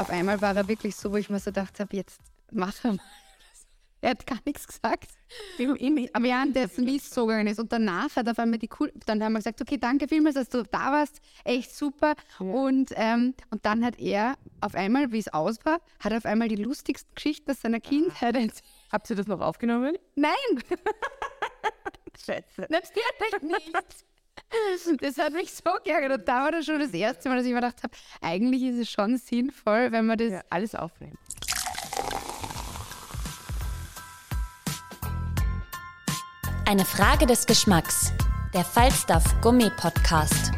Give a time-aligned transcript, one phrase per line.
[0.00, 2.94] Auf einmal war er wirklich so, wo ich mir so gedacht habe, jetzt mach er
[2.94, 3.04] mal.
[4.00, 5.10] Er hat gar nichts gesagt.
[5.58, 7.60] Während der Lied so gegangen ist.
[7.60, 10.48] Und danach hat auf einmal die cool, dann haben wir gesagt, okay, danke vielmals, dass
[10.48, 11.20] du da warst.
[11.44, 12.14] Echt super.
[12.38, 12.46] Ja.
[12.46, 16.48] Und, ähm, und dann hat er auf einmal, wie es aus war, hat auf einmal
[16.48, 18.62] die lustigsten Geschichten aus seiner Kindheit erzählt.
[18.90, 19.98] Habt ihr das noch aufgenommen?
[20.14, 20.32] Nein.
[22.24, 22.68] Scheiße.
[22.70, 24.06] Natürlich nicht.
[25.00, 26.20] Das hat mich so geärgert.
[26.20, 28.78] Und da war das schon das erste Mal, dass ich mir gedacht habe, eigentlich ist
[28.78, 31.18] es schon sinnvoll, wenn man das ja, alles aufnimmt.
[36.66, 38.12] Eine Frage des Geschmacks.
[38.54, 40.52] Der Falstaff Gummi Podcast.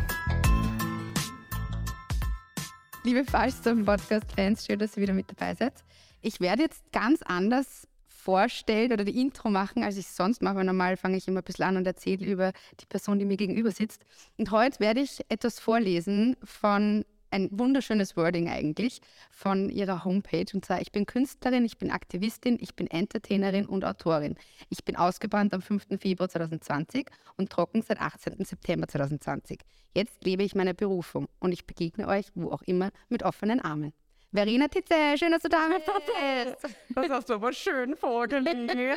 [3.04, 5.72] Liebe Falstaff Podcast-Fans, schön, dass ihr wieder mit dabei seid.
[6.20, 7.88] Ich werde jetzt ganz anders
[8.22, 10.62] vorstellen oder die Intro machen, als ich es sonst mache.
[10.64, 13.72] Normal fange ich immer ein bisschen an und erzähle über die Person, die mir gegenüber
[13.72, 14.04] sitzt.
[14.38, 19.00] Und heute werde ich etwas vorlesen von ein wunderschönes Wording eigentlich
[19.30, 20.46] von ihrer Homepage.
[20.52, 24.36] Und zwar, ich bin Künstlerin, ich bin Aktivistin, ich bin Entertainerin und Autorin.
[24.68, 25.98] Ich bin ausgebrannt am 5.
[25.98, 28.44] Februar 2020 und trocken seit 18.
[28.44, 29.60] September 2020.
[29.94, 33.92] Jetzt lebe ich meine Berufung und ich begegne euch, wo auch immer, mit offenen Armen.
[34.34, 36.74] Verena Titze, schön, dass du da bist.
[36.94, 38.70] Das hast du aber schön vorgelesen.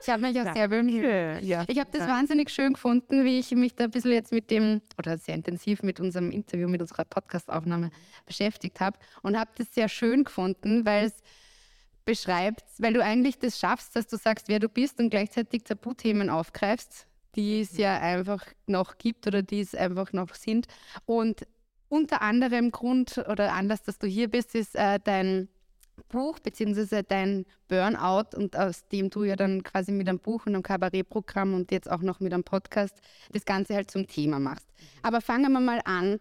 [0.00, 1.42] ich habe mich auch sehr bemüht.
[1.42, 1.64] Ja.
[1.68, 4.80] Ich habe das wahnsinnig schön gefunden, wie ich mich da ein bisschen jetzt mit dem,
[4.98, 7.90] oder sehr intensiv mit unserem Interview, mit unserer Podcastaufnahme
[8.24, 11.22] beschäftigt habe und habe das sehr schön gefunden, weil es
[12.06, 16.30] beschreibt, weil du eigentlich das schaffst, dass du sagst, wer du bist und gleichzeitig Tabuthemen
[16.30, 17.06] aufgreifst,
[17.36, 20.66] die es ja einfach noch gibt oder die es einfach noch sind
[21.04, 21.46] und
[21.90, 25.48] unter anderem Grund oder Anlass, dass du hier bist, ist äh, dein
[26.08, 27.02] Buch bzw.
[27.06, 31.52] dein Burnout und aus dem du ja dann quasi mit einem Buch und einem Kabarettprogramm
[31.52, 33.00] und jetzt auch noch mit einem Podcast
[33.32, 34.66] das Ganze halt zum Thema machst.
[35.02, 36.20] Aber fangen wir mal an,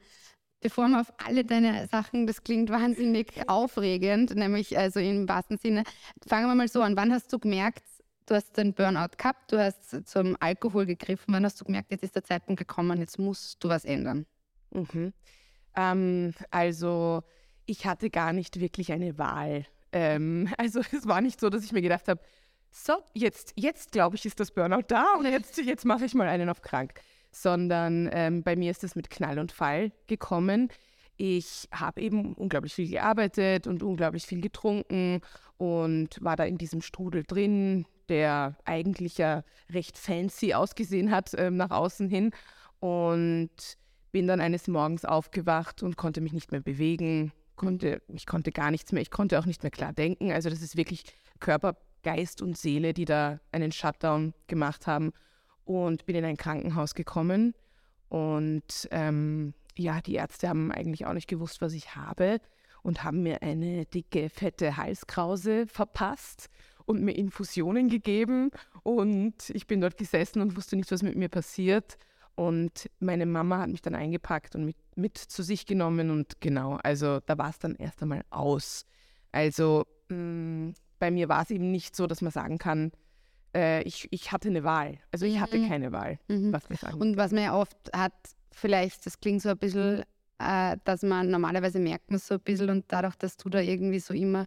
[0.59, 5.83] bevor wir auf alle deine Sachen, das klingt wahnsinnig aufregend, nämlich also im wahrsten Sinne,
[6.27, 6.97] fangen wir mal so an.
[6.97, 7.83] Wann hast du gemerkt,
[8.25, 12.03] du hast den Burnout gehabt, du hast zum Alkohol gegriffen, wann hast du gemerkt, jetzt
[12.03, 14.25] ist der Zeitpunkt gekommen, jetzt musst du was ändern?
[14.71, 15.13] Mhm.
[15.75, 17.23] Ähm, also
[17.65, 19.65] ich hatte gar nicht wirklich eine Wahl.
[19.91, 22.21] Ähm, also es war nicht so, dass ich mir gedacht habe,
[22.71, 26.27] so, jetzt, jetzt glaube ich, ist das Burnout da und jetzt, jetzt mache ich mal
[26.27, 26.93] einen auf krank.
[27.31, 30.69] Sondern ähm, bei mir ist es mit Knall und Fall gekommen.
[31.17, 35.21] Ich habe eben unglaublich viel gearbeitet und unglaublich viel getrunken
[35.57, 41.57] und war da in diesem Strudel drin, der eigentlich ja recht fancy ausgesehen hat ähm,
[41.57, 42.31] nach außen hin.
[42.79, 43.49] Und
[44.11, 48.71] bin dann eines Morgens aufgewacht und konnte mich nicht mehr bewegen, konnte, ich konnte gar
[48.71, 50.31] nichts mehr, ich konnte auch nicht mehr klar denken.
[50.31, 51.03] Also das ist wirklich
[51.39, 55.11] Körper, Geist und Seele, die da einen Shutdown gemacht haben
[55.65, 57.53] und bin in ein Krankenhaus gekommen.
[58.07, 62.39] Und ähm, ja, die Ärzte haben eigentlich auch nicht gewusst, was ich habe
[62.81, 66.49] und haben mir eine dicke, fette Halskrause verpasst
[66.85, 68.51] und mir Infusionen gegeben.
[68.83, 71.97] Und ich bin dort gesessen und wusste nicht, was mit mir passiert.
[72.39, 76.79] Und meine Mama hat mich dann eingepackt und mit, mit zu sich genommen und genau,
[76.81, 78.85] also da war es dann erst einmal aus.
[79.33, 82.93] Also mh, mm, bei mir war es eben nicht so, dass man sagen kann,
[83.53, 84.99] äh, ich, ich hatte eine Wahl.
[85.11, 85.67] Also ich hatte mhm.
[85.67, 86.53] keine Wahl, mhm.
[86.53, 88.13] was mich Und was man ja oft hat,
[88.53, 90.05] vielleicht, das klingt so ein bisschen,
[90.37, 93.99] äh, dass man normalerweise merkt man so ein bisschen und dadurch, dass du da irgendwie
[93.99, 94.45] so immer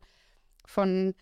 [0.64, 1.12] von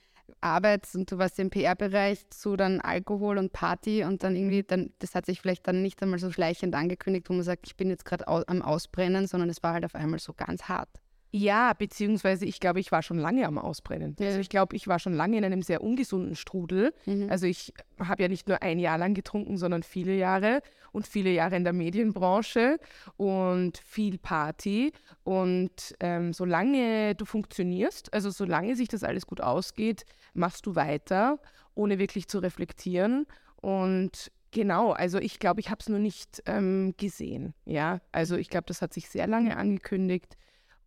[0.40, 4.92] arbeitest und du warst im PR-Bereich zu dann Alkohol und Party und dann irgendwie, dann,
[4.98, 7.90] das hat sich vielleicht dann nicht einmal so schleichend angekündigt, wo man sagt, ich bin
[7.90, 10.88] jetzt gerade au am Ausbrennen, sondern es war halt auf einmal so ganz hart.
[11.32, 14.16] Ja, beziehungsweise ich glaube, ich war schon lange am Ausbrennen.
[14.18, 14.26] Ja.
[14.26, 16.92] Also ich glaube, ich war schon lange in einem sehr ungesunden Strudel.
[17.06, 17.30] Mhm.
[17.30, 20.60] Also ich habe ja nicht nur ein Jahr lang getrunken, sondern viele Jahre
[20.92, 22.78] und viele Jahre in der Medienbranche
[23.16, 24.92] und viel Party.
[25.22, 30.04] Und ähm, solange du funktionierst, also solange sich das alles gut ausgeht,
[30.34, 31.38] machst du weiter,
[31.74, 33.26] ohne wirklich zu reflektieren.
[33.60, 37.54] Und Genau, also ich glaube, ich habe es nur nicht ähm, gesehen.
[37.66, 40.36] Ja, also ich glaube, das hat sich sehr lange angekündigt.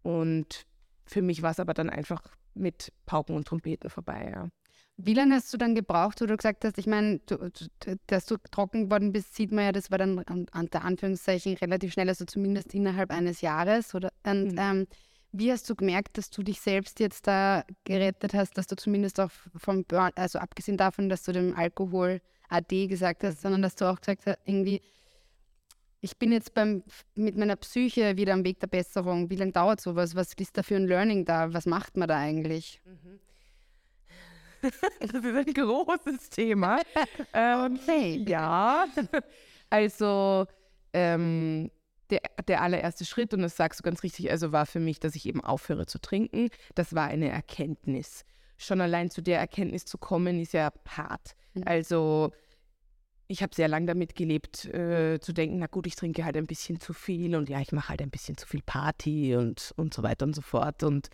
[0.04, 0.66] Und
[1.06, 2.22] für mich war es aber dann einfach
[2.54, 4.50] mit Pauken und Trompeten vorbei, ja.
[4.96, 7.20] Wie lange hast du dann gebraucht, wo du gesagt hast, ich meine,
[8.06, 10.24] dass du trocken geworden bist, sieht man ja, das war dann
[10.54, 13.96] unter Anführungszeichen relativ schnell, also zumindest innerhalb eines Jahres.
[13.96, 14.60] Oder, und mhm.
[14.60, 14.88] ähm,
[15.32, 19.20] wie hast du gemerkt, dass du dich selbst jetzt da gerettet hast, dass du zumindest
[19.20, 23.74] auch vom Burn, also abgesehen davon, dass du dem Alkohol AD gesagt hast, sondern dass
[23.76, 24.80] du auch gesagt hast, irgendwie,
[26.04, 26.84] ich bin jetzt beim,
[27.16, 29.30] mit meiner Psyche wieder am Weg der Besserung.
[29.30, 30.16] Wie lange dauert sowas?
[30.16, 31.54] Was ist da für ein Learning da?
[31.54, 32.82] Was macht man da eigentlich?
[32.86, 33.20] Mhm.
[35.00, 36.80] Das ist ein großes Thema.
[37.34, 38.24] ähm, hey.
[38.26, 38.86] Ja,
[39.70, 40.46] also
[40.94, 41.70] ähm,
[42.10, 45.16] der, der allererste Schritt, und das sagst du ganz richtig, also war für mich, dass
[45.16, 46.50] ich eben aufhöre zu trinken.
[46.76, 48.24] Das war eine Erkenntnis.
[48.58, 51.36] Schon allein zu der Erkenntnis zu kommen, ist ja hart.
[51.54, 51.64] Mhm.
[51.66, 52.32] Also
[53.28, 56.48] ich habe sehr lange damit gelebt, äh, zu denken, na gut, ich trinke halt ein
[56.48, 59.94] bisschen zu viel und ja, ich mache halt ein bisschen zu viel Party und, und
[59.94, 60.84] so weiter und so fort.
[60.84, 61.10] Und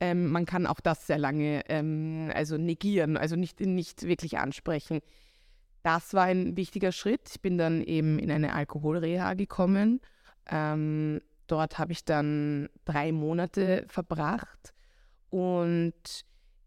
[0.00, 5.00] ähm, man kann auch das sehr lange ähm, also negieren, also nicht, nicht wirklich ansprechen.
[5.82, 7.28] Das war ein wichtiger Schritt.
[7.30, 10.00] Ich bin dann eben in eine Alkoholreha gekommen.
[10.50, 14.74] Ähm, dort habe ich dann drei Monate verbracht
[15.30, 15.94] und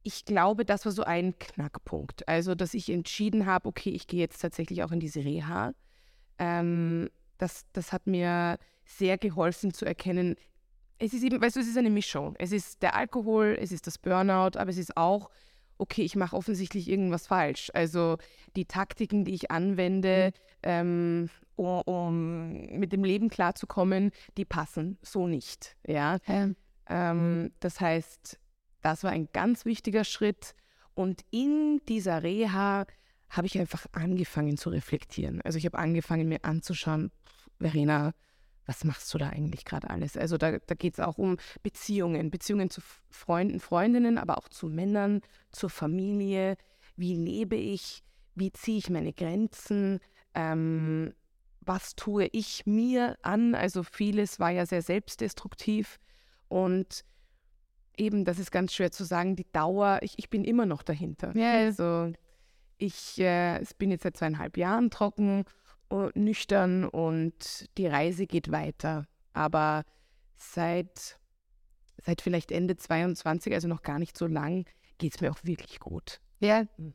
[0.06, 2.28] ich glaube, das war so ein Knackpunkt.
[2.28, 5.74] Also, dass ich entschieden habe, okay, ich gehe jetzt tatsächlich auch in diese Reha.
[6.38, 7.10] Ähm,
[7.40, 10.36] das, das hat mir sehr geholfen zu erkennen,
[11.00, 12.36] es ist eben, weißt du, es ist eine Mischung.
[12.38, 15.30] Es ist der Alkohol, es ist das Burnout, aber es ist auch,
[15.78, 17.70] okay, ich mache offensichtlich irgendwas falsch.
[17.74, 18.18] Also
[18.56, 20.32] die Taktiken, die ich anwende,
[20.64, 20.70] mhm.
[20.70, 25.76] ähm, um, um, mit dem Leben klarzukommen, die passen so nicht.
[25.86, 26.20] Ja.
[26.28, 26.50] ja.
[26.88, 27.52] Ähm, mhm.
[27.60, 28.40] Das heißt,
[28.86, 30.54] das war ein ganz wichtiger Schritt.
[30.94, 32.86] Und in dieser Reha
[33.30, 35.42] habe ich einfach angefangen zu reflektieren.
[35.42, 37.12] Also ich habe angefangen, mir anzuschauen,
[37.60, 38.14] Verena,
[38.68, 40.16] was machst du da eigentlich gerade alles?
[40.16, 44.68] Also da, da geht es auch um Beziehungen, Beziehungen zu Freunden, Freundinnen, aber auch zu
[44.68, 45.22] Männern,
[45.52, 46.56] zur Familie.
[46.96, 48.04] Wie lebe ich?
[48.36, 50.00] Wie ziehe ich meine Grenzen?
[50.36, 51.16] Ähm,
[51.62, 53.56] was tue ich mir an?
[53.56, 56.00] Also vieles war ja sehr selbstdestruktiv
[56.50, 57.04] und
[57.98, 61.36] eben, das ist ganz schwer zu sagen, die Dauer, ich, ich bin immer noch dahinter.
[61.36, 61.54] Ja.
[61.54, 62.12] Also
[62.78, 65.46] ich äh, bin jetzt seit zweieinhalb Jahren trocken
[66.16, 69.06] nüchtern und die Reise geht weiter.
[69.34, 69.84] Aber
[70.36, 71.20] seit,
[72.04, 74.66] seit vielleicht Ende 22, also noch gar nicht so lang,
[74.98, 76.20] geht es mir auch wirklich gut.
[76.40, 76.64] Ja.
[76.78, 76.94] Mhm.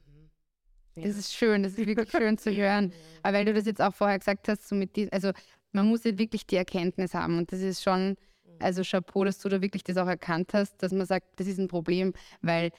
[0.97, 1.05] ja.
[1.05, 2.93] Das ist schön, das ist wirklich schön zu hören.
[3.23, 5.33] Aber weil du das jetzt auch vorher gesagt hast, so mit die, also
[5.73, 8.17] man muss ja wirklich die Erkenntnis haben und das ist schon,
[8.63, 11.59] also Chapeau, dass du da wirklich das auch erkannt hast, dass man sagt, das ist
[11.59, 12.13] ein Problem,
[12.43, 12.71] weil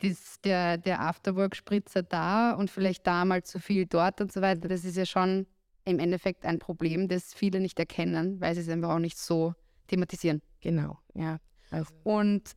[0.00, 4.68] das, der, der Afterwork-Spritzer da und vielleicht da mal zu viel dort und so weiter,
[4.68, 5.46] das ist ja schon
[5.84, 9.54] im Endeffekt ein Problem, das viele nicht erkennen, weil sie es einfach auch nicht so
[9.86, 10.42] thematisieren.
[10.60, 11.38] Genau, ja.
[11.70, 11.92] Also.
[12.04, 12.52] Und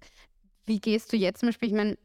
[0.66, 1.98] wie gehst du jetzt zum Beispiel, ich meine,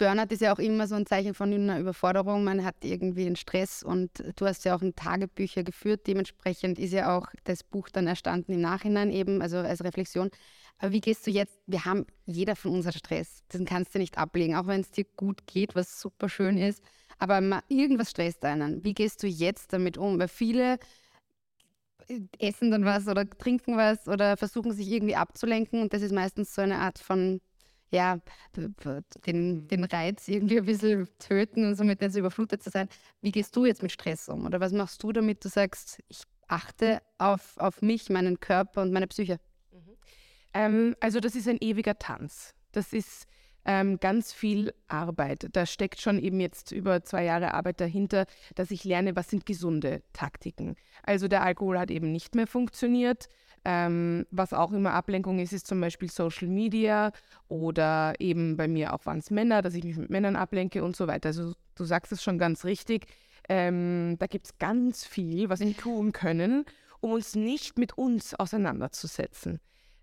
[0.00, 2.42] Burnout ist ja auch immer so ein Zeichen von einer Überforderung.
[2.42, 6.06] Man hat irgendwie einen Stress und du hast ja auch ein Tagebücher geführt.
[6.06, 10.30] Dementsprechend ist ja auch das Buch dann erstanden im Nachhinein eben, also als Reflexion.
[10.78, 11.58] Aber wie gehst du jetzt?
[11.66, 13.42] Wir haben jeder von uns Stress.
[13.52, 16.82] Den kannst du nicht ablegen, auch wenn es dir gut geht, was super schön ist.
[17.18, 18.82] Aber irgendwas stresst einen.
[18.82, 20.18] Wie gehst du jetzt damit um?
[20.18, 20.78] Weil viele
[22.08, 26.12] äh, essen dann was oder trinken was oder versuchen sich irgendwie abzulenken und das ist
[26.12, 27.42] meistens so eine Art von
[27.90, 28.18] ja,
[29.26, 32.88] den, den Reiz irgendwie ein bisschen töten und somit nicht so überflutet zu sein.
[33.20, 34.46] Wie gehst du jetzt mit Stress um?
[34.46, 38.92] Oder was machst du, damit du sagst, ich achte auf, auf mich, meinen Körper und
[38.92, 39.38] meine Psyche?
[40.54, 42.54] Ähm, also das ist ein ewiger Tanz.
[42.72, 43.26] Das ist
[43.64, 45.48] ähm, ganz viel Arbeit.
[45.52, 49.46] Da steckt schon eben jetzt über zwei Jahre Arbeit dahinter, dass ich lerne, was sind
[49.46, 50.76] gesunde Taktiken.
[51.02, 53.28] Also der Alkohol hat eben nicht mehr funktioniert.
[53.64, 57.12] Ähm, was auch immer Ablenkung ist, ist zum Beispiel Social Media
[57.48, 60.96] oder eben bei mir auch waren es Männer, dass ich mich mit Männern ablenke und
[60.96, 61.28] so weiter.
[61.28, 63.06] Also du sagst es schon ganz richtig.
[63.48, 66.64] Ähm, da gibt es ganz viel, was wir tun können,
[67.00, 69.60] um uns nicht mit uns auseinanderzusetzen.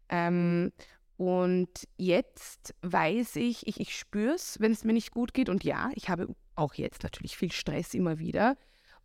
[0.10, 0.72] Ähm,
[1.18, 5.50] und jetzt weiß ich, ich, ich spüre es, wenn es mir nicht gut geht.
[5.50, 8.56] Und ja, ich habe auch jetzt natürlich viel Stress immer wieder.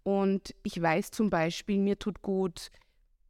[0.02, 2.70] Und ich weiß zum Beispiel, mir tut gut,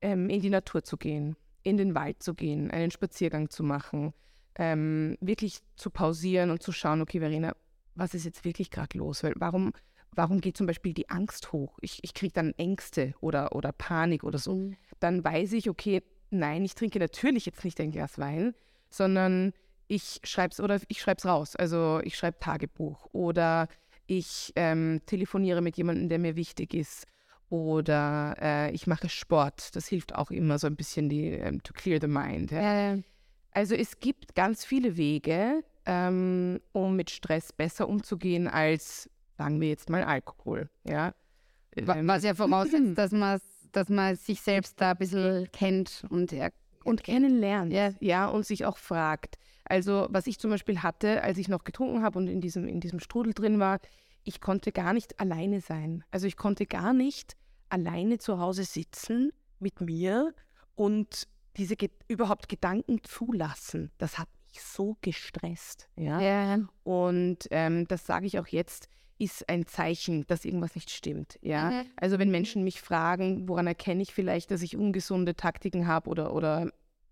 [0.03, 4.13] ähm, in die Natur zu gehen, in den Wald zu gehen, einen Spaziergang zu machen,
[4.57, 7.55] ähm, wirklich zu pausieren und zu schauen, okay, Verena,
[7.95, 9.23] was ist jetzt wirklich gerade los?
[9.23, 9.73] Weil warum,
[10.15, 11.79] warum geht zum Beispiel die Angst hoch?
[11.81, 14.55] Ich, ich kriege dann Ängste oder, oder Panik oder so.
[14.55, 14.77] Mhm.
[15.01, 18.55] Dann weiß ich, okay, nein, ich trinke natürlich jetzt nicht ein Glas Wein,
[18.91, 19.53] sondern
[19.89, 21.57] ich schreibe es oder ich schreibe es raus.
[21.57, 23.69] Also ich schreibe Tagebuch oder
[24.07, 27.07] ich ähm, telefoniere mit jemandem, der mir wichtig ist
[27.53, 29.77] oder äh, ich mache Sport.
[29.77, 32.51] Das hilft auch immer so ein bisschen die ähm, to clear the mind.
[32.51, 32.63] Ja?
[32.63, 33.03] Ja, ja.
[33.51, 39.69] Also es gibt ganz viele Wege, ähm, um mit Stress besser umzugehen als, sagen wir
[39.69, 40.71] jetzt mal, Alkohol.
[40.85, 41.13] Ja?
[41.77, 43.39] Ähm, Was ja voraussetzt, dass man,
[43.73, 46.53] dass man sich selbst da ein bisschen kennt und, er
[46.85, 47.71] und kennenlernt.
[47.71, 47.93] Ja.
[48.01, 49.37] ja, und sich auch fragt.
[49.65, 52.81] Also, was ich zum Beispiel hatte, als ich noch getrunken habe und in diesem, in
[52.81, 53.79] diesem Strudel drin war,
[54.25, 56.03] ich konnte gar nicht alleine sein.
[56.11, 57.37] Also, ich konnte gar nicht
[57.73, 60.35] alleine zu Hause sitzen mit mir
[60.75, 61.27] und
[61.57, 63.91] diese ge überhaupt Gedanken zulassen.
[63.99, 65.89] Das hat mich so gestresst.
[65.97, 66.21] Ja.
[66.21, 66.59] ja.
[66.85, 68.89] Und ähm, das sage ich auch jetzt,
[69.19, 71.39] ist ein Zeichen, dass irgendwas nicht stimmt.
[71.43, 71.71] Ja.
[71.71, 71.87] Mhm.
[71.97, 76.35] Also wenn Menschen mich fragen, woran erkenne ich vielleicht, dass ich ungesunde Taktiken habe oder,
[76.35, 76.71] oder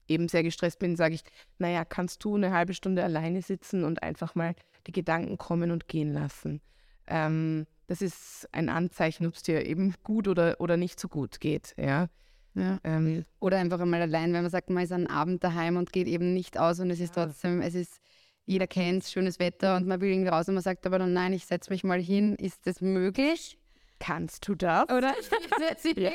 [0.09, 1.23] eben sehr gestresst bin, sage ich,
[1.59, 4.55] naja, kannst du eine halbe Stunde alleine sitzen und einfach mal
[4.87, 6.61] die Gedanken kommen und gehen lassen.
[7.07, 11.41] Ähm, das ist ein Anzeichen, ob es dir eben gut oder, oder nicht so gut
[11.41, 11.75] geht.
[11.77, 12.09] Ja.
[12.55, 12.79] Ja.
[12.85, 16.07] Ähm, Oder einfach einmal allein, wenn man sagt, man ist einen Abend daheim und geht
[16.07, 18.01] eben nicht aus und es ist trotzdem, es ist,
[18.47, 21.33] jeder kennt schönes Wetter und man will irgendwie raus und man sagt aber dann, nein,
[21.33, 22.37] ich setze mich mal hin.
[22.37, 23.59] Ist das möglich?
[23.99, 24.85] Kannst du das?
[24.85, 25.13] Oder?
[25.97, 26.13] ja.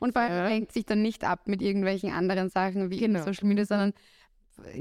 [0.00, 3.22] Und vor allem lenkt sich dann nicht ab mit irgendwelchen anderen Sachen wie genau.
[3.22, 3.92] Social Media, sondern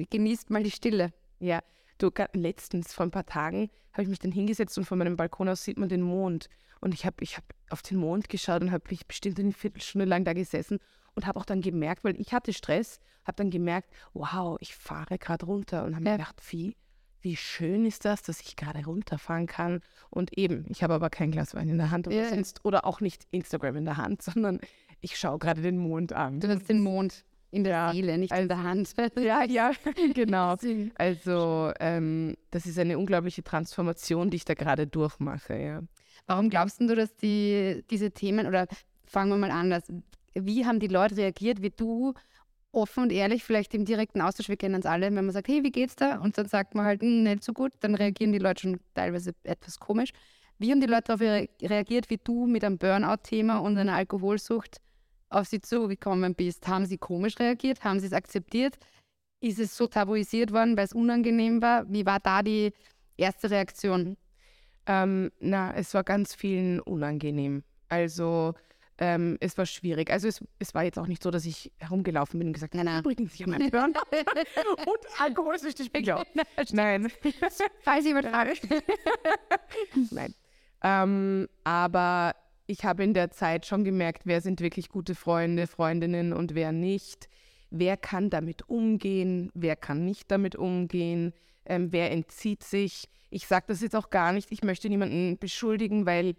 [0.09, 1.13] genießt mal die Stille.
[1.39, 1.61] Ja,
[2.03, 5.49] du, letztens, vor ein paar Tagen, habe ich mich dann hingesetzt und von meinem Balkon
[5.49, 6.49] aus sieht man den Mond.
[6.79, 10.05] Und ich habe ich hab auf den Mond geschaut und habe mich bestimmt eine Viertelstunde
[10.05, 10.79] lang da gesessen
[11.13, 15.17] und habe auch dann gemerkt, weil ich hatte Stress, habe dann gemerkt, wow, ich fahre
[15.17, 16.11] gerade runter und habe ja.
[16.11, 16.75] mir gedacht, wie,
[17.21, 19.81] wie schön ist das, dass ich gerade runterfahren kann.
[20.09, 22.43] Und eben, ich habe aber kein Glas Wein in der Hand oder, ja.
[22.63, 24.59] oder auch nicht Instagram in der Hand, sondern
[25.01, 26.39] ich schaue gerade den Mond an.
[26.39, 28.93] Du hast den Mond in der ja, Seele, nicht also, in der Hand.
[29.17, 29.71] Ja, ja,
[30.13, 30.55] genau.
[30.95, 35.57] Also ähm, das ist eine unglaubliche Transformation, die ich da gerade durchmache.
[35.57, 35.81] Ja.
[36.27, 38.67] Warum glaubst du, dass die, diese Themen, oder
[39.05, 39.83] fangen wir mal anders,
[40.33, 42.13] wie haben die Leute reagiert, wie du
[42.71, 45.61] offen und ehrlich, vielleicht im direkten Austausch, wir kennen uns alle, wenn man sagt, hey,
[45.63, 46.19] wie geht's da?
[46.19, 49.33] Und dann sagt man halt, hm, nicht so gut, dann reagieren die Leute schon teilweise
[49.43, 50.11] etwas komisch.
[50.57, 54.77] Wie haben die Leute darauf reagiert, wie du mit einem Burnout-Thema und einer Alkoholsucht
[55.31, 56.67] auf sie zugekommen bist?
[56.67, 57.83] Haben sie komisch reagiert?
[57.83, 58.77] Haben sie es akzeptiert?
[59.39, 61.91] Ist es so tabuisiert worden, weil es unangenehm war?
[61.91, 62.73] Wie war da die
[63.17, 64.17] erste Reaktion?
[64.85, 67.63] Ähm, na, es war ganz vielen unangenehm.
[67.89, 68.53] Also
[68.97, 70.11] ähm, es war schwierig.
[70.11, 72.99] Also es, es war jetzt auch nicht so, dass ich herumgelaufen bin und gesagt habe,
[72.99, 73.93] übrigens, ich habe meinen Burn
[74.85, 76.23] und alkoholsüchtig bin ich auch.
[76.71, 77.11] Nein.
[77.81, 78.53] Falls ich übertrage.
[80.11, 80.35] Nein.
[80.83, 82.35] Ähm, aber
[82.71, 86.71] ich habe in der Zeit schon gemerkt, wer sind wirklich gute Freunde, Freundinnen und wer
[86.71, 87.29] nicht.
[87.69, 91.33] Wer kann damit umgehen, wer kann nicht damit umgehen,
[91.65, 96.05] ähm, wer entzieht sich ich sage das jetzt auch gar nicht, ich möchte niemanden beschuldigen,
[96.05, 96.35] weil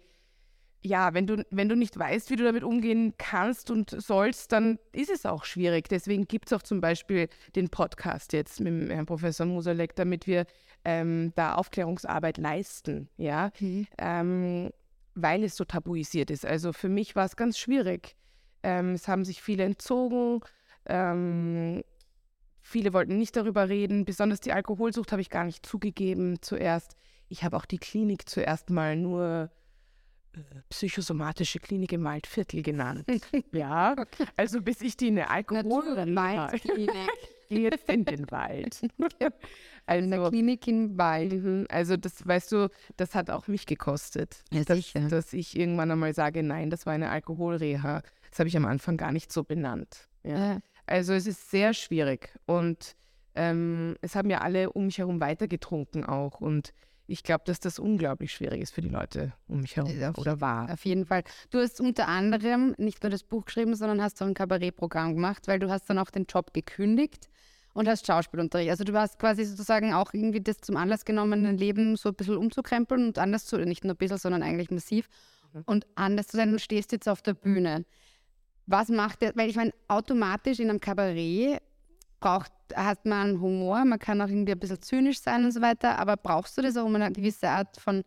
[0.85, 4.79] ja, wenn du, wenn du nicht weißt, wie du damit umgehen kannst und sollst, dann
[4.91, 5.87] ist es auch schwierig.
[5.87, 10.45] Deswegen gibt es auch zum Beispiel den Podcast jetzt mit Herrn Professor Musalek, damit wir
[10.83, 13.87] ähm, da Aufklärungsarbeit leisten, ja, mhm.
[13.97, 14.71] ähm,
[15.15, 16.45] weil es so tabuisiert ist.
[16.45, 18.15] Also für mich war es ganz schwierig.
[18.63, 20.41] Ähm, es haben sich viele entzogen.
[20.85, 21.83] Ähm,
[22.65, 24.05] Viele wollten nicht darüber reden.
[24.05, 26.95] Besonders die Alkoholsucht habe ich gar nicht zugegeben zuerst.
[27.27, 29.51] Ich habe auch die Klinik zuerst mal nur
[30.33, 30.39] äh,
[30.69, 33.05] psychosomatische Klinik im Waldviertel genannt.
[33.51, 33.95] ja,
[34.37, 36.89] also bis ich die eine Alkoholklinik
[37.49, 38.81] jetzt in den Wald.
[39.85, 41.33] also, in der Klinik im Wald.
[41.33, 41.65] Mhm.
[41.69, 46.13] Also das, weißt du, das hat auch mich gekostet, ja, dass, dass, ich irgendwann einmal
[46.13, 48.01] sage, nein, das war eine Alkoholreha.
[48.29, 50.09] Das habe ich am Anfang gar nicht so benannt.
[50.23, 50.37] Ja.
[50.37, 50.59] ja.
[50.85, 52.95] Also es ist sehr schwierig und
[53.35, 56.73] ähm, es haben ja alle um mich herum weitergetrunken auch und
[57.05, 60.39] ich glaube, dass das unglaublich schwierig ist für die Leute um mich herum auf, oder
[60.39, 60.71] war.
[60.71, 61.23] Auf jeden Fall.
[61.49, 65.47] Du hast unter anderem nicht nur das Buch geschrieben, sondern hast auch ein Kabarettprogramm gemacht,
[65.47, 67.29] weil du hast dann auch den Job gekündigt
[67.73, 68.69] und hast Schauspielunterricht.
[68.69, 72.15] Also du hast quasi sozusagen auch irgendwie das zum Anlass genommen, dein Leben so ein
[72.15, 75.09] bisschen umzukrempeln und anders zu, nicht nur ein bisschen, sondern eigentlich massiv
[75.53, 75.63] mhm.
[75.65, 76.51] und anders zu sein.
[76.51, 77.85] Du stehst jetzt auf der Bühne.
[78.65, 81.61] Was macht der, weil ich meine, automatisch in einem Kabarett
[82.21, 85.99] braucht, hat man Humor, man kann auch irgendwie ein bisschen zynisch sein und so weiter,
[85.99, 88.03] aber brauchst du das auch, um eine gewisse Art von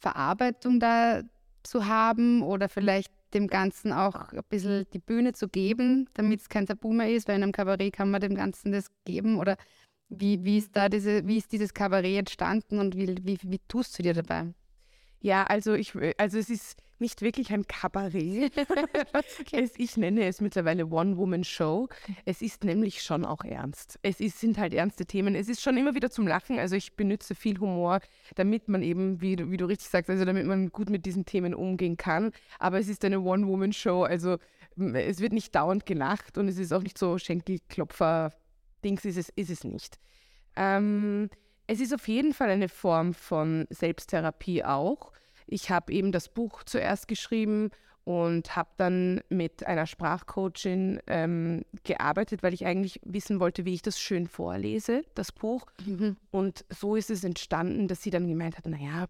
[0.00, 1.22] Verarbeitung da
[1.62, 6.48] zu haben oder vielleicht dem Ganzen auch ein bisschen die Bühne zu geben, damit es
[6.48, 9.56] kein Tabu mehr ist, weil in einem Kabarett kann man dem Ganzen das geben oder
[10.08, 13.98] wie, wie ist da diese, wie ist dieses Kabarett entstanden und wie, wie, wie tust
[13.98, 14.54] du dir dabei?
[15.20, 18.52] Ja, also ich, also es ist nicht wirklich ein Kabarett.
[19.52, 21.88] es, ich nenne es mittlerweile One-Woman-Show.
[22.24, 23.98] Es ist nämlich schon auch ernst.
[24.02, 25.34] Es ist, sind halt ernste Themen.
[25.34, 26.58] Es ist schon immer wieder zum Lachen.
[26.58, 28.00] Also ich benutze viel Humor,
[28.34, 31.54] damit man eben, wie, wie du richtig sagst, also damit man gut mit diesen Themen
[31.54, 32.32] umgehen kann.
[32.58, 34.02] Aber es ist eine One-Woman-Show.
[34.04, 34.38] Also
[34.94, 39.50] es wird nicht dauernd gelacht und es ist auch nicht so Schenkelklopfer-Dings ist es, ist
[39.50, 39.98] es nicht.
[40.56, 41.30] Ähm,
[41.68, 45.12] Es ist auf jeden Fall eine Form von Selbsttherapie auch.
[45.46, 47.70] Ich habe eben das Buch zuerst geschrieben
[48.04, 53.82] und habe dann mit einer Sprachcoachin ähm, gearbeitet, weil ich eigentlich wissen wollte, wie ich
[53.82, 55.66] das schön vorlese, das Buch.
[55.84, 56.16] Mhm.
[56.30, 59.08] Und so ist es entstanden, dass sie dann gemeint hat, naja,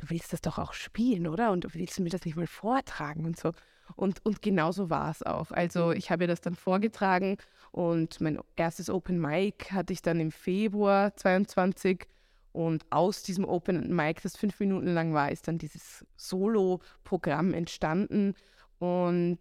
[0.00, 1.50] du willst das doch auch spielen, oder?
[1.50, 3.52] Und du willst mir das nicht mal vortragen und so.
[3.96, 5.50] Und, und genau so war es auch.
[5.50, 5.92] Also mhm.
[5.92, 7.36] ich habe ihr das dann vorgetragen
[7.72, 12.06] und mein erstes Open Mic hatte ich dann im Februar 22
[12.52, 18.34] und aus diesem Open Mic, das fünf Minuten lang war, ist dann dieses Solo-Programm entstanden.
[18.78, 19.38] Und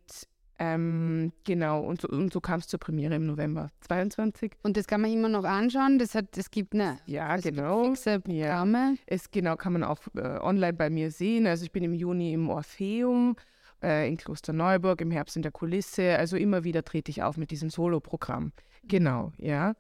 [0.62, 4.52] ähm, genau, und so, und so kam es zur Premiere im November 22.
[4.62, 6.00] Und das kann man immer noch anschauen.
[6.00, 7.86] Das hat, es gibt eine ja, genau.
[7.86, 8.96] fixe Programme.
[8.96, 9.04] Ja.
[9.06, 11.48] Es genau kann man auch äh, online bei mir sehen.
[11.48, 13.38] Also ich bin im Juni im Orpheum
[13.82, 16.18] äh, in Klosterneuburg, im Herbst in der Kulisse.
[16.18, 18.52] Also immer wieder trete ich auf mit diesem Solo-Programm.
[18.84, 19.76] Genau, ja.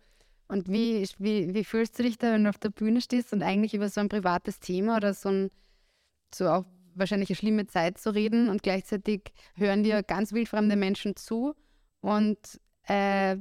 [0.47, 3.43] Und wie, wie, wie fühlst du dich da, wenn du auf der Bühne stehst und
[3.43, 5.51] eigentlich über so ein privates Thema oder so ein,
[6.33, 6.65] so auch
[6.99, 11.55] wahrscheinlich eine schlimme Zeit zu reden und gleichzeitig hören dir ganz wildfremde Menschen zu
[12.01, 12.37] und
[12.87, 13.37] äh,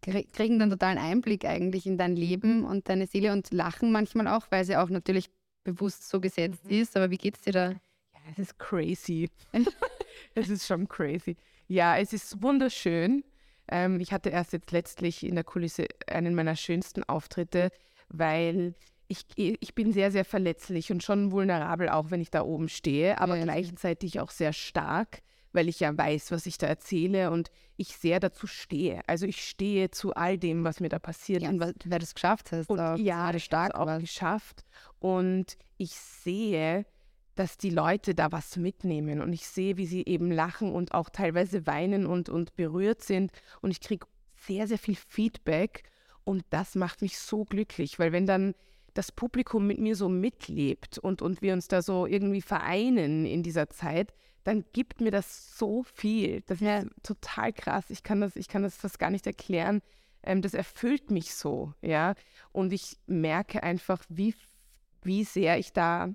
[0.00, 4.46] kriegen dann totalen Einblick eigentlich in dein Leben und deine Seele und lachen manchmal auch,
[4.50, 5.30] weil sie auch natürlich
[5.64, 6.70] bewusst so gesetzt mhm.
[6.70, 6.96] ist.
[6.96, 7.70] Aber wie geht's dir da?
[7.70, 9.30] Ja, es ist crazy.
[10.34, 11.36] es ist schon crazy.
[11.68, 13.24] Ja, es ist wunderschön.
[13.68, 17.70] Ähm, ich hatte erst jetzt letztlich in der Kulisse einen meiner schönsten Auftritte,
[18.08, 18.74] weil
[19.12, 23.20] ich, ich bin sehr, sehr verletzlich und schon vulnerabel, auch wenn ich da oben stehe,
[23.20, 27.50] aber ja, gleichzeitig auch sehr stark, weil ich ja weiß, was ich da erzähle und
[27.76, 29.02] ich sehr dazu stehe.
[29.06, 31.42] Also ich stehe zu all dem, was mir da passiert.
[31.42, 32.70] Ja, und weil, weil du es geschafft hast.
[32.70, 34.64] Und auch ja, stark auch geschafft.
[34.98, 36.86] Und ich sehe,
[37.34, 41.08] dass die Leute da was mitnehmen und ich sehe, wie sie eben lachen und auch
[41.08, 45.84] teilweise weinen und, und berührt sind und ich kriege sehr, sehr viel Feedback
[46.24, 48.54] und das macht mich so glücklich, weil wenn dann
[48.94, 53.42] das Publikum mit mir so mitlebt und, und wir uns da so irgendwie vereinen in
[53.42, 54.12] dieser Zeit,
[54.44, 56.42] dann gibt mir das so viel.
[56.46, 57.90] Das ist total krass.
[57.90, 59.80] Ich kann das, ich kann das fast gar nicht erklären.
[60.22, 62.14] Ähm, das erfüllt mich so, ja.
[62.52, 64.34] Und ich merke einfach, wie,
[65.02, 66.14] wie sehr ich da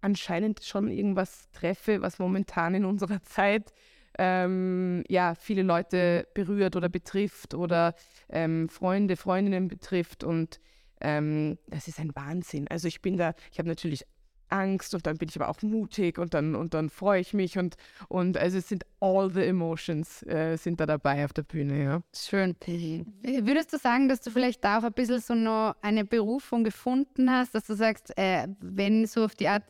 [0.00, 3.72] anscheinend schon irgendwas treffe, was momentan in unserer Zeit
[4.18, 7.94] ähm, ja, viele Leute berührt oder betrifft oder
[8.28, 10.24] ähm, Freunde, Freundinnen betrifft.
[10.24, 10.60] Und
[11.00, 12.66] ähm, das ist ein Wahnsinn.
[12.68, 14.04] Also ich bin da, ich habe natürlich
[14.48, 17.58] Angst und dann bin ich aber auch mutig und dann und dann freue ich mich
[17.58, 17.76] und
[18.08, 22.02] und also es sind all the emotions äh, sind da dabei auf der Bühne, ja.
[22.14, 22.54] Schön.
[22.64, 27.30] Würdest du sagen, dass du vielleicht da auch ein bisschen so noch eine Berufung gefunden
[27.30, 29.64] hast, dass du sagst, äh, wenn so auf die Art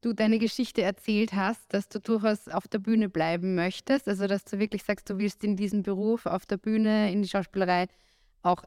[0.00, 4.08] du deine Geschichte erzählt hast, dass du durchaus auf der Bühne bleiben möchtest.
[4.08, 7.28] Also, dass du wirklich sagst, du willst in diesen Beruf auf der Bühne, in die
[7.28, 7.88] Schauspielerei
[8.42, 8.62] auch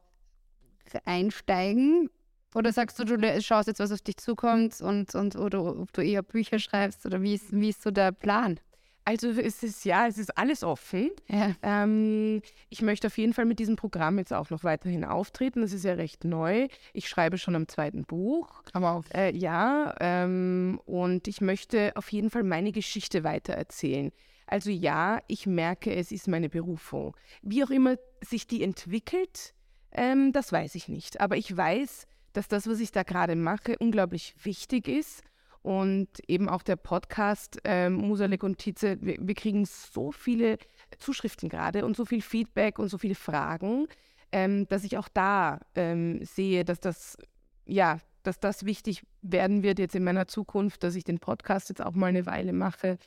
[1.06, 2.10] einsteigen.
[2.56, 6.02] Oder sagst du, du schaust jetzt, was auf dich zukommt und, und oder ob du
[6.02, 8.60] eher Bücher schreibst oder wie ist, wie ist so der Plan?
[9.06, 11.10] Also es ist ja, es ist alles offen.
[11.28, 11.56] Ja.
[11.63, 15.62] Ähm, ich möchte auf jeden Fall mit diesem Programm jetzt auch noch weiterhin auftreten.
[15.62, 16.67] Das ist ja recht neu.
[16.93, 18.62] Ich schreibe schon am zweiten Buch.
[18.73, 19.04] Aber auch.
[19.12, 24.12] Äh, ja, ähm, und ich möchte auf jeden Fall meine Geschichte weitererzählen.
[24.45, 27.17] Also ja, ich merke, es ist meine Berufung.
[27.41, 29.56] Wie auch immer sich die entwickelt,
[29.91, 31.19] ähm, das weiß ich nicht.
[31.21, 35.23] Aber ich weiß, dass das, was ich da gerade mache, unglaublich wichtig ist
[35.62, 40.58] und eben auch der Podcast ähm, Musalek und Tietze, wir, wir, kriegen so viele
[40.99, 43.88] Zuschriften gerade und so viel Feedback und so viele Fragen,
[44.32, 47.17] ähm, dass ich auch da ähm, sehe, dass das,
[47.65, 51.82] ja, dass das wichtig werden wird jetzt in meiner Zukunft, dass ich den Podcast jetzt
[51.82, 52.97] auch mal eine Weile mache,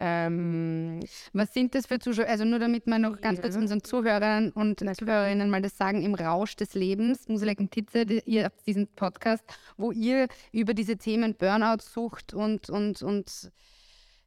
[0.00, 1.00] ähm,
[1.34, 2.26] Was sind das für Zuschauer?
[2.26, 6.14] Also nur damit wir noch ganz kurz unseren Zuhörern und Zuhörerinnen mal das sagen, im
[6.14, 9.44] Rausch des Lebens, Muselek und Titze, ihr habt diesen Podcast,
[9.76, 13.52] wo ihr über diese Themen Burnout sucht und, und, und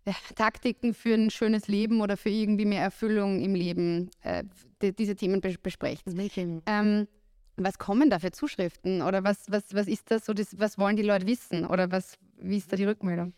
[0.06, 4.44] ja, Taktiken für ein schönes Leben oder für irgendwie mehr Erfüllung im Leben, äh,
[4.82, 6.04] die, diese Themen bes besprecht.
[6.66, 7.08] Ähm,
[7.56, 10.98] was kommen da für Zuschriften oder was, was, was ist das so, das, was wollen
[10.98, 13.34] die Leute wissen oder was, wie ist da die Rückmeldung?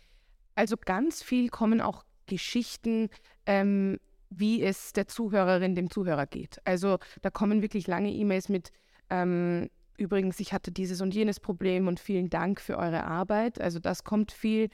[0.56, 3.10] Also ganz viel kommen auch Geschichten,
[3.46, 6.60] ähm, wie es der Zuhörerin, dem Zuhörer geht.
[6.66, 8.72] Also da kommen wirklich lange E-Mails mit,
[9.10, 13.62] ähm, übrigens, ich hatte dieses und jenes Problem und vielen Dank für eure Arbeit.
[13.62, 14.70] Also das kommt viel.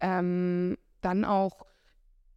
[0.00, 1.66] Ähm, dann auch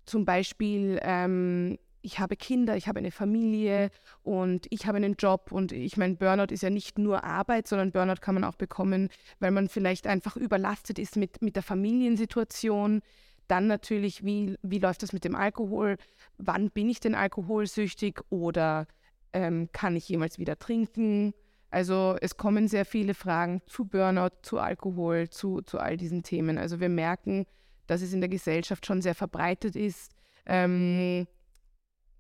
[0.05, 3.89] zum Beispiel, ähm, ich habe Kinder, ich habe eine Familie
[4.23, 7.91] und ich habe einen Job und ich meine, Burnout ist ja nicht nur Arbeit, sondern
[7.91, 13.01] Burnout kann man auch bekommen, weil man vielleicht einfach überlastet ist mit, mit der Familiensituation.
[13.47, 15.97] Dann natürlich, wie, wie läuft das mit dem Alkohol?
[16.37, 18.87] Wann bin ich denn alkoholsüchtig oder
[19.33, 21.33] ähm, kann ich jemals wieder trinken?
[21.69, 26.57] Also es kommen sehr viele Fragen zu Burnout, zu Alkohol, zu, zu all diesen Themen.
[26.59, 27.45] Also wir merken,
[27.87, 30.11] dass es in der Gesellschaft schon sehr verbreitet ist,
[30.45, 31.27] ähm,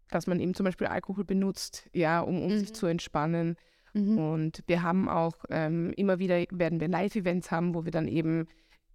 [0.09, 2.59] dass man eben zum Beispiel Alkohol benutzt, ja, um, um mhm.
[2.59, 3.55] sich zu entspannen.
[3.93, 4.17] Mhm.
[4.17, 8.47] Und wir haben auch ähm, immer wieder werden wir Live-Events haben, wo wir dann eben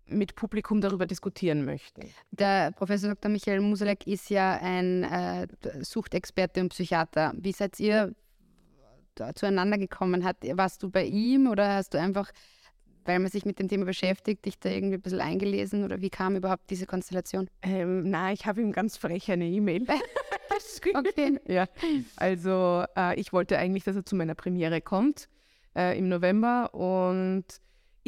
[0.09, 2.03] mit Publikum darüber diskutieren möchten.
[2.31, 3.31] Der Professor Dr.
[3.31, 5.47] Michael Musalek ist ja ein äh,
[5.83, 7.33] Suchtexperte und Psychiater.
[7.37, 8.15] Wie seid ihr
[9.35, 10.25] zueinander gekommen?
[10.25, 12.31] Hat, warst du bei ihm oder hast du einfach,
[13.05, 16.11] weil man sich mit dem Thema beschäftigt, dich da irgendwie ein bisschen eingelesen oder wie
[16.11, 17.49] kam überhaupt diese Konstellation?
[17.63, 19.87] Ähm, na, ich habe ihm ganz frech eine E-Mail.
[20.95, 21.41] okay.
[21.47, 21.67] Ja,
[22.17, 25.29] also äh, ich wollte eigentlich, dass er zu meiner Premiere kommt
[25.77, 27.45] äh, im November und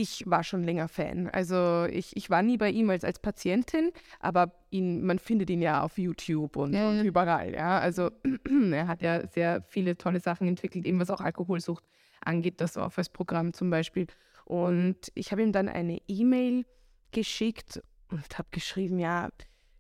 [0.00, 1.28] ich war schon länger Fan.
[1.28, 5.60] Also ich, ich war nie bei ihm als, als Patientin, aber ihn, man findet ihn
[5.60, 7.00] ja auf YouTube und, ja, ja.
[7.00, 7.52] und überall.
[7.52, 7.78] Ja.
[7.78, 8.10] Also
[8.72, 11.84] er hat ja sehr viele tolle Sachen entwickelt, eben was auch Alkoholsucht
[12.24, 14.06] angeht, das Office-Programm zum Beispiel.
[14.46, 16.64] Und ich habe ihm dann eine E-Mail
[17.12, 19.28] geschickt und habe geschrieben, ja,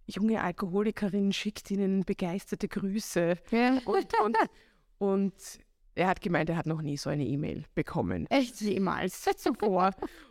[0.06, 3.36] junge Alkoholikerin schickt Ihnen begeisterte Grüße.
[3.50, 3.78] Ja.
[3.84, 4.36] Und, und,
[4.98, 5.34] und
[5.94, 8.26] er hat gemeint, er hat noch nie so eine E-Mail bekommen.
[8.30, 9.90] Echt jemals zuvor.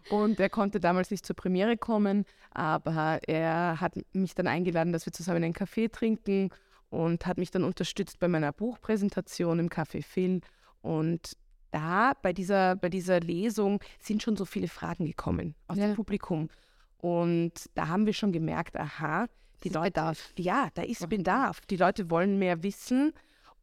[0.10, 5.06] und er konnte damals nicht zur Premiere kommen, aber er hat mich dann eingeladen, dass
[5.06, 6.50] wir zusammen einen Kaffee trinken
[6.90, 10.42] und hat mich dann unterstützt bei meiner Buchpräsentation im Café Phil.
[10.82, 11.34] Und
[11.72, 15.88] da, bei dieser, bei dieser Lesung, sind schon so viele Fragen gekommen aus ja.
[15.88, 16.50] dem Publikum.
[16.98, 19.28] Und da haben wir schon gemerkt, aha,
[19.64, 20.34] die Leute, Bedarf.
[20.38, 21.62] ja, da ist Bedarf.
[21.62, 23.14] Die Leute wollen mehr wissen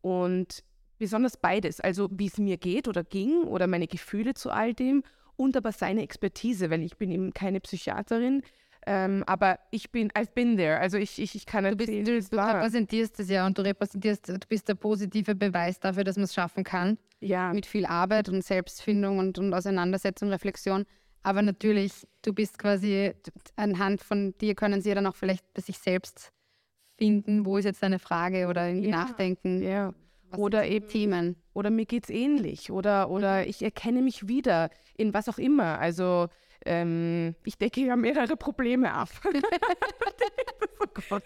[0.02, 0.62] und
[0.98, 5.02] besonders beides, also wie es mir geht oder ging oder meine Gefühle zu all dem
[5.36, 8.42] und aber seine Expertise, weil ich bin eben keine Psychiaterin,
[8.88, 12.04] ähm, aber ich bin, I've been there, also ich, ich, ich kann du bist, erzählen,
[12.04, 16.16] du, du repräsentierst es ja und du repräsentierst, du bist der positive Beweis dafür, dass
[16.16, 16.96] man es schaffen kann.
[17.20, 17.52] Ja.
[17.52, 20.84] Mit viel Arbeit und Selbstfindung und, und Auseinandersetzung, Reflexion.
[21.24, 23.12] Aber natürlich, du bist quasi
[23.56, 26.30] anhand von dir können sie ja dann auch vielleicht bei sich selbst
[26.96, 28.96] finden, wo ist jetzt deine Frage oder irgendwie ja.
[28.96, 29.62] nachdenken.
[29.62, 29.92] Ja
[30.36, 31.36] oder eben Themen.
[31.52, 32.70] Oder mir geht es ähnlich.
[32.70, 33.48] Oder, oder mhm.
[33.48, 35.78] ich erkenne mich wieder in was auch immer.
[35.78, 36.28] Also
[36.64, 39.08] ähm, ich decke ja mehrere Probleme ab.
[40.80, 41.22] oh Gott.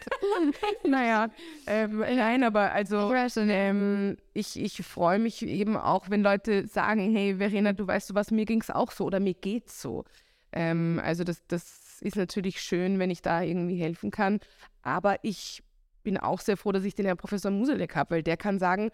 [0.86, 1.30] naja,
[1.66, 7.36] ähm, nein, aber also ähm, ich, ich freue mich eben auch, wenn Leute sagen, hey
[7.36, 10.04] Verena, du weißt du was, mir ging es auch so oder mir geht's so.
[10.52, 14.40] Ähm, also das, das ist natürlich schön, wenn ich da irgendwie helfen kann.
[14.82, 15.62] Aber ich
[16.02, 18.90] bin auch sehr froh, dass ich den Herrn Professor Muselek habe, weil der kann sagen,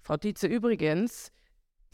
[0.00, 1.32] Frau Tietze, übrigens,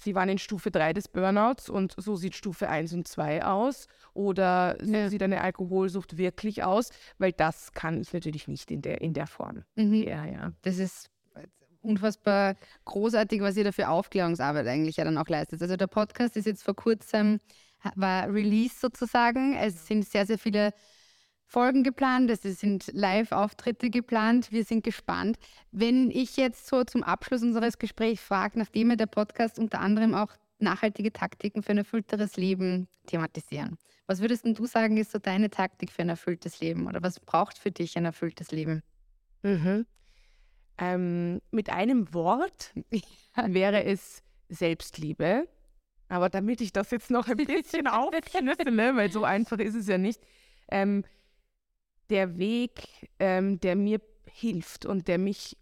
[0.02, 3.86] Sie waren in Stufe 3 des Burnouts und so sieht Stufe 1 und 2 aus.
[4.14, 5.08] Oder so ja.
[5.08, 6.90] sieht eine Alkoholsucht wirklich aus?
[7.18, 9.62] Weil das kann ich natürlich nicht in der, in der Form.
[9.76, 10.02] Mhm.
[10.02, 10.52] Ja, ja.
[10.62, 11.08] Das ist
[11.82, 15.62] unfassbar großartig, was ihr da für Aufklärungsarbeit eigentlich ja dann auch leistet.
[15.62, 17.40] Also der Podcast ist jetzt vor kurzem,
[17.94, 19.56] war Release sozusagen.
[19.56, 20.72] Es sind sehr, sehr viele
[21.52, 24.52] Folgen geplant, es sind Live-Auftritte geplant.
[24.52, 25.36] Wir sind gespannt.
[25.70, 30.14] Wenn ich jetzt so zum Abschluss unseres Gesprächs frage, nachdem wir der Podcast unter anderem
[30.14, 35.50] auch nachhaltige Taktiken für ein erfüllteres Leben thematisieren, was würdest du sagen, ist so deine
[35.50, 38.82] Taktik für ein erfülltes Leben oder was braucht für dich ein erfülltes Leben?
[39.42, 39.84] Mhm.
[40.78, 42.72] Ähm, mit einem Wort
[43.36, 45.46] wäre es Selbstliebe.
[46.08, 49.98] Aber damit ich das jetzt noch ein bisschen aufschlüssele, weil so einfach ist es ja
[49.98, 50.22] nicht,
[50.70, 51.04] ähm,
[52.12, 55.56] der Weg, ähm, der mir hilft und der mich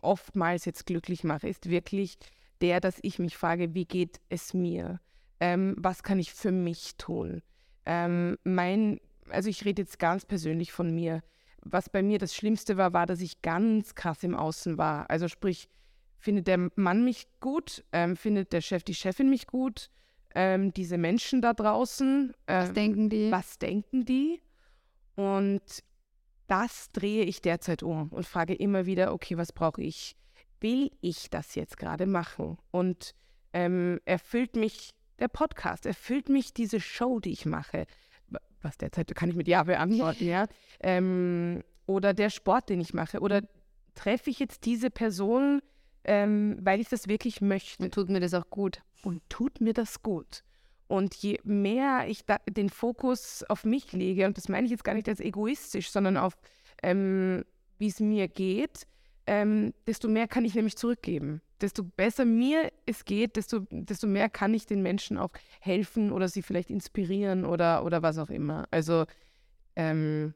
[0.00, 2.16] oftmals jetzt glücklich macht, ist wirklich
[2.60, 5.00] der, dass ich mich frage, wie geht es mir?
[5.40, 7.42] Ähm, was kann ich für mich tun?
[7.84, 11.22] Ähm, mein, also ich rede jetzt ganz persönlich von mir.
[11.60, 15.10] Was bei mir das Schlimmste war, war, dass ich ganz krass im Außen war.
[15.10, 15.68] Also sprich,
[16.16, 17.84] findet der Mann mich gut?
[17.92, 19.90] Ähm, findet der Chef, die Chefin mich gut?
[20.34, 22.34] Ähm, diese Menschen da draußen?
[22.46, 23.30] was ähm, denken die?
[23.30, 24.40] Was denken die?
[25.16, 25.62] Und
[26.46, 30.16] das drehe ich derzeit um und frage immer wieder, okay, was brauche ich?
[30.60, 32.58] Will ich das jetzt gerade machen?
[32.70, 33.14] Und
[33.52, 37.86] ähm, erfüllt mich der Podcast, erfüllt mich diese Show, die ich mache?
[38.62, 40.46] Was derzeit kann ich mit Ja beantworten, ja?
[40.80, 43.20] Ähm, oder der Sport, den ich mache?
[43.20, 43.42] Oder
[43.94, 45.60] treffe ich jetzt diese Person,
[46.04, 47.84] ähm, weil ich das wirklich möchte?
[47.84, 48.82] Und tut mir das auch gut?
[49.02, 50.42] Und tut mir das gut?
[50.86, 54.94] Und je mehr ich den Fokus auf mich lege, und das meine ich jetzt gar
[54.94, 56.36] nicht als egoistisch, sondern auf,
[56.82, 57.44] ähm,
[57.78, 58.86] wie es mir geht,
[59.26, 61.40] ähm, desto mehr kann ich nämlich zurückgeben.
[61.60, 66.28] Desto besser mir es geht, desto, desto mehr kann ich den Menschen auch helfen oder
[66.28, 68.66] sie vielleicht inspirieren oder, oder was auch immer.
[68.70, 69.06] Also
[69.76, 70.34] ähm,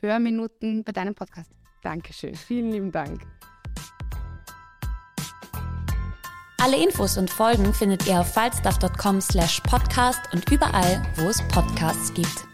[0.01, 1.51] Hörminuten bei deinem Podcast.
[1.83, 2.35] Dankeschön.
[2.37, 3.23] Vielen lieben Dank.
[6.59, 12.15] Alle Infos und Folgen findet ihr auf falstaff.com slash podcast und überall, wo es Podcasts
[12.15, 12.54] gibt.